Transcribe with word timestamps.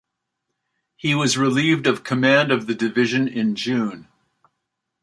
He 0.95 1.13
was 1.13 1.37
relieved 1.37 1.85
of 1.85 2.03
command 2.03 2.51
of 2.51 2.65
the 2.65 2.73
division 2.73 3.27
in 3.27 3.53
June. 3.53 4.07